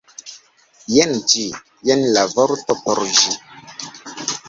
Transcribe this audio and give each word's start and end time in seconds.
Jen 0.93 1.13
ĝi, 1.33 1.45
jen 1.91 2.03
la 2.17 2.25
vorto 2.35 2.81
por 2.89 3.07
ĝi 3.23 3.39